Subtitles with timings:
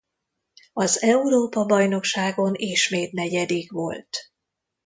[0.73, 4.17] Az Európa-bajnokságon ismét negyedik volt.